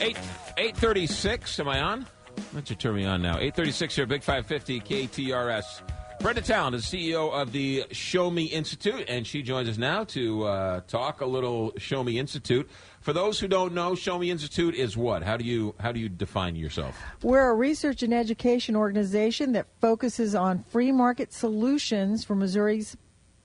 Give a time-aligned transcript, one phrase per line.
[0.00, 0.18] Eight
[0.58, 1.58] eight thirty six.
[1.58, 2.06] Am I on?
[2.52, 3.38] Let you turn me on now.
[3.38, 5.80] Eight thirty six here, Big Five Fifty KTRS.
[6.20, 10.44] Brenda Talent is CEO of the Show Me Institute, and she joins us now to
[10.44, 12.68] uh, talk a little Show Me Institute.
[13.00, 15.22] For those who don't know, Show Me Institute is what?
[15.22, 16.98] How do you how do you define yourself?
[17.22, 22.96] We're a research and education organization that focuses on free market solutions for Missouri's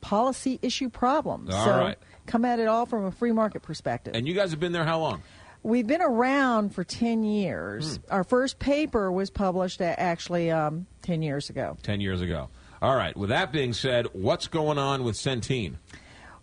[0.01, 1.53] policy issue problems.
[1.53, 1.97] All so right.
[2.25, 4.15] come at it all from a free market perspective.
[4.15, 5.21] And you guys have been there how long?
[5.63, 7.97] We've been around for 10 years.
[7.97, 8.13] Hmm.
[8.13, 11.77] Our first paper was published actually um, 10 years ago.
[11.83, 12.49] Ten years ago.
[12.81, 13.15] All right.
[13.15, 15.75] With that being said, what's going on with Centene?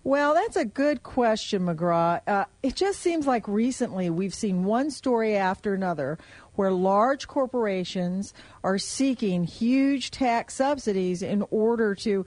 [0.05, 2.21] Well, that's a good question, McGraw.
[2.27, 6.17] Uh, it just seems like recently we've seen one story after another
[6.55, 12.25] where large corporations are seeking huge tax subsidies in order to,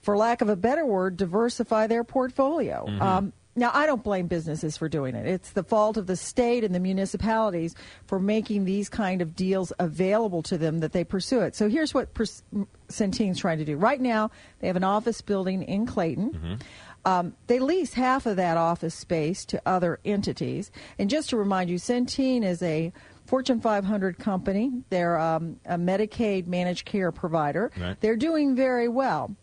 [0.00, 2.86] for lack of a better word, diversify their portfolio.
[3.00, 5.26] Um, now, I don't blame businesses for doing it.
[5.26, 7.74] It's the fault of the state and the municipalities
[8.06, 11.56] for making these kind of deals available to them that they pursue it.
[11.56, 13.76] So here's what Centene's trying to do.
[13.76, 16.60] Right now, they have an office building in Clayton.
[17.04, 20.70] Um, they lease half of that office space to other entities.
[20.98, 22.92] And just to remind you, Centene is a
[23.24, 24.70] Fortune 500 company.
[24.90, 27.70] They're um, a Medicaid managed care provider.
[27.78, 28.00] Right.
[28.00, 29.34] They're doing very well.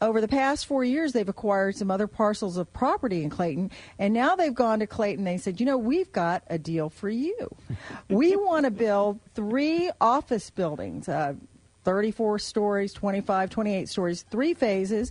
[0.00, 4.14] Over the past four years, they've acquired some other parcels of property in Clayton, and
[4.14, 5.24] now they've gone to Clayton.
[5.24, 7.48] They said, "You know, we've got a deal for you.
[8.08, 11.34] we want to build three office buildings, uh,
[11.82, 15.10] 34 stories, 25, 28 stories, three phases."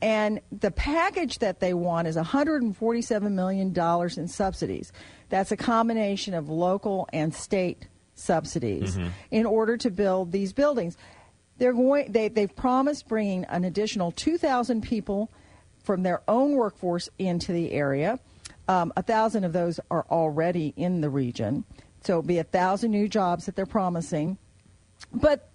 [0.00, 3.74] And the package that they want is $147 million
[4.18, 4.92] in subsidies.
[5.30, 8.98] That's a combination of local and state subsidies
[9.30, 10.96] in order to build these buildings.
[11.58, 15.30] They're going, they, they've promised bringing an additional 2,000 people
[15.82, 18.18] from their own workforce into the area.
[18.66, 21.64] Um, a thousand of those are already in the region.
[22.00, 24.38] So it'll be a thousand new jobs that they're promising.
[25.12, 25.50] But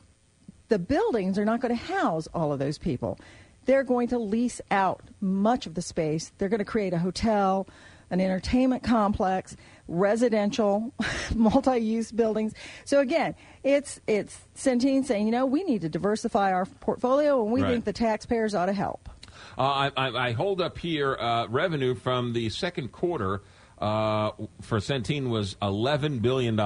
[0.69, 3.19] the buildings are not going to house all of those people.
[3.65, 6.31] They're going to lease out much of the space.
[6.37, 7.67] They're going to create a hotel,
[8.11, 9.55] an entertainment complex,
[9.87, 10.93] residential,
[11.35, 12.53] multi-use buildings.
[12.85, 17.51] So again, it's it's Centene saying, you know, we need to diversify our portfolio, and
[17.51, 17.71] we Right.
[17.71, 19.09] think the taxpayers ought to help.
[19.57, 23.41] Uh, I, I, I hold up here uh, revenue from the second quarter
[23.79, 24.31] uh,
[24.61, 26.59] for Centene was $11 billion.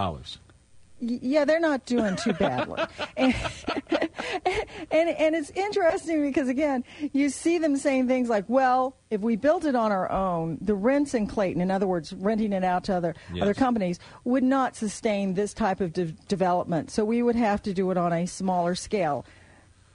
[1.00, 2.82] Yeah, they're not doing too badly.
[3.18, 3.36] and,
[4.94, 9.36] and and it's interesting because again, you see them saying things like, "Well, if we
[9.36, 12.86] built it on our own, the rents in Clayton, in other words, renting it out
[12.86, 13.42] to other Yes.
[13.44, 16.92] other companies, would not sustain this type of de- development.
[16.92, 19.26] So we would have to do it on a smaller scale."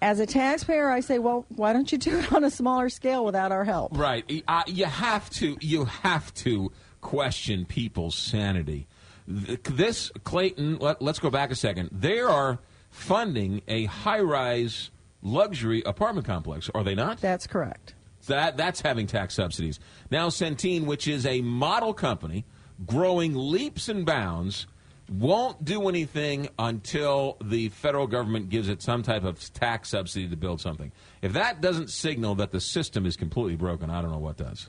[0.01, 3.25] As a taxpayer, I say, "Well, why don't you do it on a smaller scale
[3.25, 4.45] without our help?" Right.
[4.47, 5.57] Uh, you have to.
[5.61, 6.71] You have to
[7.01, 8.87] question people's sanity.
[9.27, 10.79] This Clayton.
[10.79, 11.91] Let, let's go back a second.
[11.93, 12.59] There are
[12.91, 14.91] funding a high-rise
[15.23, 17.21] luxury apartment complex, are they not?
[17.21, 17.95] That's correct.
[18.27, 19.81] That that's having tax subsidies.
[20.11, 22.45] Now Centene, which is a model company
[22.87, 24.67] growing leaps and bounds,
[25.11, 30.37] won't do anything until the federal government gives it some type of tax subsidy to
[30.37, 30.93] build something.
[31.23, 34.69] If that doesn't signal that the system is completely broken, I don't know what does.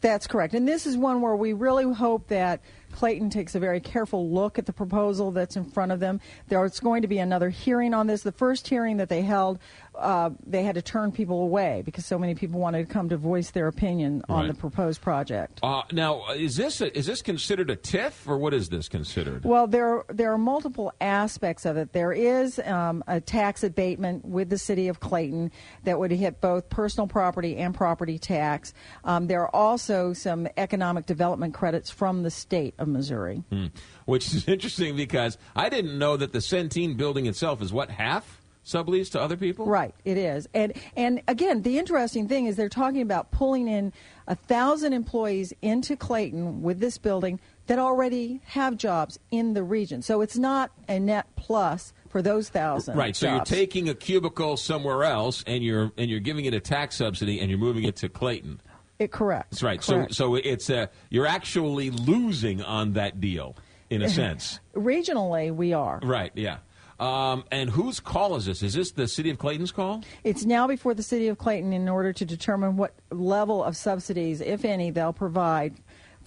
[0.00, 0.54] That's correct.
[0.54, 2.60] And this is one where we really hope that
[2.92, 6.20] Clayton takes a very careful look at the proposal that's in front of them.
[6.48, 8.22] There's going to be another hearing on this.
[8.22, 9.58] The first hearing that they held,
[9.96, 13.16] uh, they had to turn people away because so many people wanted to come to
[13.16, 14.48] voice their opinion on Right.
[14.48, 15.58] the proposed project.
[15.62, 19.44] Uh, now, is this a, is this considered a TIF or what is this considered?
[19.44, 21.92] Well, there there are multiple aspects of it.
[21.92, 25.50] There is um, a tax abatement with the city of Clayton
[25.84, 28.72] that would hit both personal property and property tax.
[29.04, 33.42] Um, there are also some economic development credits from the state of Missouri.
[33.50, 33.66] Hmm.
[34.06, 38.40] Which is interesting because I didn't know that the Centene building itself is what half
[38.64, 39.66] subleased to other people.
[39.66, 43.92] Right, it is, and and again, the interesting thing is they're talking about pulling in
[44.26, 50.02] a thousand employees into Clayton with this building that already have jobs in the region.
[50.02, 52.96] So it's not a net plus for those thousand.
[52.96, 53.14] Right.
[53.14, 53.50] So jobs.
[53.50, 57.40] you're taking a cubicle somewhere else, and you're and you're giving it a tax subsidy,
[57.40, 58.60] and you're moving it to Clayton.
[58.98, 59.50] It correct.
[59.50, 59.80] That's right.
[59.80, 60.14] Correct.
[60.14, 63.56] So so it's uh, you're actually losing on that deal
[63.90, 64.60] in a sense.
[64.74, 66.00] regionally we are.
[66.02, 66.32] right.
[66.34, 66.58] Yeah.
[67.00, 68.60] Um, and whose call is this?
[68.60, 70.02] Is this the city of Clayton's call?
[70.24, 74.40] It's now before the city of Clayton in order to determine what level of subsidies,
[74.40, 75.74] if any, they'll provide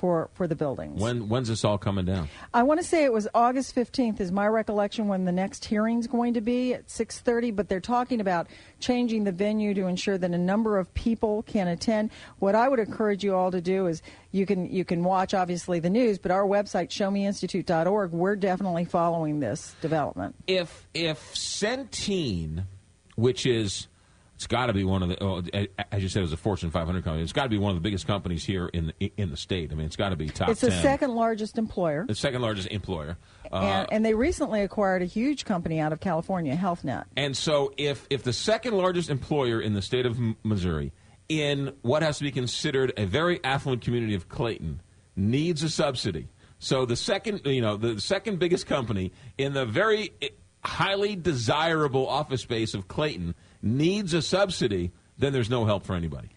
[0.01, 0.99] for, for the buildings.
[0.99, 2.27] When when's this all coming down?
[2.55, 6.07] I want to say it was August 15th is my recollection when the next hearing's
[6.07, 8.47] going to be at 6:30, but they're talking about
[8.79, 12.09] changing the venue to ensure that a number of people can attend.
[12.39, 14.01] What I would encourage you all to do is
[14.31, 19.39] you can you can watch obviously the news, but our website showmeinstitute.org, we're definitely following
[19.39, 20.35] this development.
[20.47, 22.63] If if Centene,
[23.15, 23.87] which is
[24.41, 25.23] it's got to be one of the.
[25.23, 25.43] Oh,
[25.91, 27.21] as you said, it was a Fortune 500 company.
[27.21, 29.71] It's got to be one of the biggest companies here in the in the state.
[29.71, 30.49] I mean, it's got to be top.
[30.49, 30.71] It's 10.
[30.71, 32.05] the second largest employer.
[32.07, 33.19] The second largest employer.
[33.51, 37.03] Uh, and, and, they recently acquired a huge company out of California, HealthNet.
[37.15, 40.91] And so, if if the second largest employer in the state of Missouri,
[41.29, 44.81] in what has to be considered a very affluent community of Clayton,
[45.15, 46.29] needs a subsidy.
[46.57, 50.13] So the second, you know, the second biggest company in the very
[50.63, 56.29] highly desirable office space of Clayton needs a subsidy, then there's no help for anybody.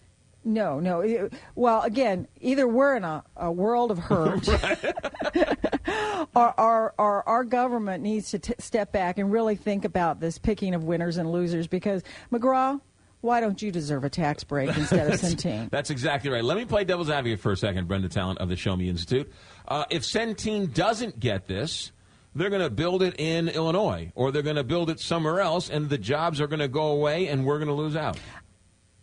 [0.47, 1.29] No, no.
[1.55, 4.47] Well, again, either we're in a, a world of hurt,
[6.35, 10.37] or, or, or, our government needs to t- step back and really think about this
[10.37, 11.65] picking of winners and losers.
[11.65, 12.79] Because McGraw,
[13.21, 15.71] why don't you deserve a tax break instead of Centene?
[15.71, 16.43] That's exactly right.
[16.43, 19.31] Let me play devil's advocate for a second, Brenda Talent of the Show Me Institute.
[19.67, 21.91] Uh, if Centene doesn't get this,
[22.35, 25.69] they're going to build it in Illinois or they're going to build it somewhere else,
[25.69, 28.19] and the jobs are going to go away, and we're going to lose out.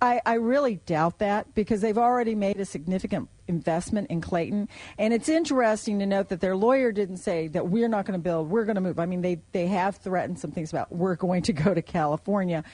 [0.03, 4.69] I, I, really doubt that because they've already made a significant investment in Clayton.
[4.99, 8.23] And it's interesting to note that their lawyer didn't say that we're not going to
[8.23, 8.99] build, we're going to move.
[8.99, 12.65] I mean, they, they have threatened some things about we're going to go to California.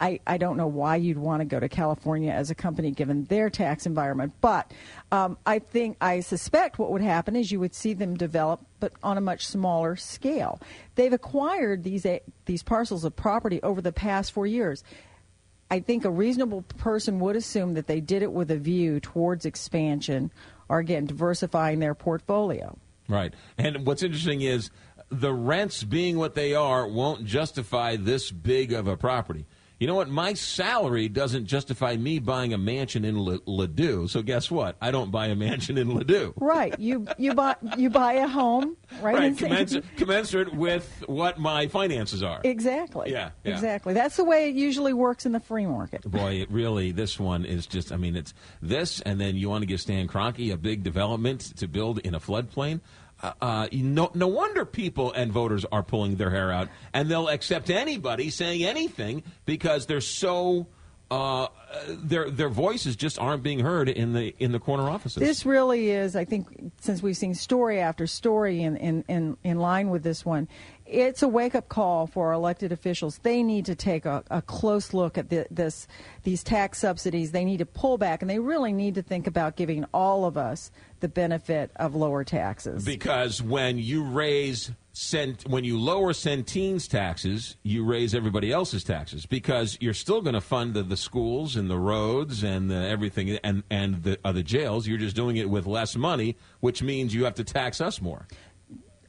[0.00, 3.24] I, I don't know why you'd want to go to California as a company given
[3.24, 4.34] their tax environment.
[4.40, 4.72] But
[5.10, 8.92] um, I think, I suspect what would happen is you would see them develop, but
[9.02, 10.60] on a much smaller scale.
[10.94, 12.06] They've acquired these,
[12.44, 14.84] these parcels of property over the past four years.
[15.70, 19.46] I think a reasonable person would assume that they did it with a view towards
[19.46, 20.30] expansion
[20.68, 22.76] or, again, diversifying their portfolio.
[23.08, 23.34] Right.
[23.56, 24.70] And what's interesting is
[25.10, 29.46] the rents being what they are won't justify this big of a property
[29.78, 30.08] you know what?
[30.08, 34.08] My salary doesn't justify me buying a mansion in Ladue.
[34.08, 34.76] So guess what?
[34.80, 36.32] I don't buy a mansion in Ladue.
[36.36, 36.78] Right.
[36.78, 39.14] You you buy you buy a home right.
[39.14, 39.36] Right.
[39.36, 42.40] Commensurate, commensurate with what my finances are.
[42.44, 43.10] Exactly.
[43.10, 43.52] Yeah, yeah.
[43.52, 43.92] Exactly.
[43.92, 46.02] That's the way it usually works in the free market.
[46.02, 46.92] Boy, it really.
[46.92, 47.92] This one is just.
[47.92, 48.32] I mean, it's
[48.62, 52.14] this, and then you want to give Stan Kroenke a big development to build in
[52.14, 52.80] a floodplain.
[53.22, 57.28] Uh, uh, no, no wonder people and voters are pulling their hair out, and they'll
[57.28, 60.66] accept anybody saying anything because they're so
[61.10, 61.46] uh,
[61.88, 65.20] their their voices just aren't being heard in the in the corner offices.
[65.20, 69.58] This really is, I think, since we've seen story after story in in in, in
[69.58, 70.48] line with this one,
[70.84, 73.18] it's a wake up call for our elected officials.
[73.18, 75.86] They need to take a, a close look at the, this
[76.24, 77.30] these tax subsidies.
[77.30, 80.36] They need to pull back, and they really need to think about giving all of
[80.36, 82.84] us the benefit of lower taxes.
[82.84, 89.26] Because when you raise cent, when you lower Centene's taxes, you raise everybody else's taxes
[89.26, 93.30] because you're still going to fund the, the, schools and the roads and the everything
[93.44, 94.86] and and the uh, the jails.
[94.86, 98.26] You're just doing it with less money, which means you have to tax us more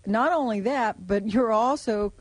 [0.07, 2.13] not only that, but you're also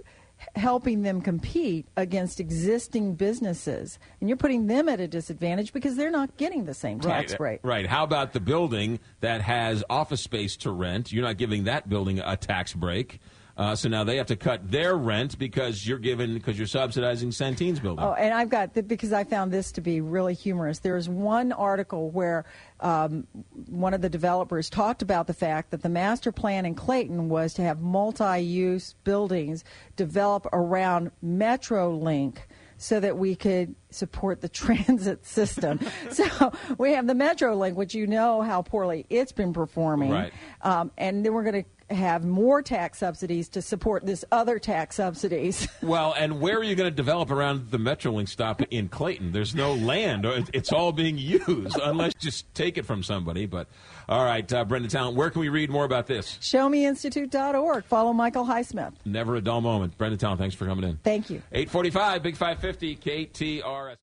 [0.54, 6.10] helping them compete against existing businesses and you're putting them at a disadvantage because they're
[6.10, 7.60] not getting the same tax right, rate.
[7.62, 7.86] Right.
[7.86, 11.10] How about the building that has office space to rent?
[11.10, 13.20] You're not giving that building a tax break.
[13.56, 17.30] Uh, so now they have to cut their rent because you're giving because you're subsidizing
[17.30, 18.04] Centene's building.
[18.04, 20.80] Oh, and I've got because I found this to be really humorous.
[20.80, 22.44] There's one article where
[22.80, 23.26] um,
[23.68, 27.54] one of the developers talked about the fact that the master plan in Clayton was
[27.54, 29.64] to have multi-use buildings
[29.96, 32.36] develop around MetroLink
[32.78, 35.80] so that we could support the transit system.
[36.10, 40.32] so we have the MetroLink, which you know how poorly it's been performing, right.
[40.60, 44.96] um, and then we're going to have more tax subsidies to support this other tax
[44.96, 45.68] subsidies.
[45.82, 49.32] well, and where are you going to develop around the Metrolink stop in Clayton?
[49.32, 50.26] There's no land.
[50.52, 53.46] It's all being used unless you just take it from somebody.
[53.46, 53.68] But
[54.08, 56.38] all right, uh, Brenda Talent, where can we read more about this?
[56.40, 57.84] ShowMeInstitute.org.
[57.84, 58.92] Follow Michael Highsmith.
[59.04, 59.96] Never a dull moment.
[59.98, 60.98] Brenda Talent, thanks for coming in.
[61.02, 61.42] Thank you.
[61.52, 63.92] 845, Big 550, KTR.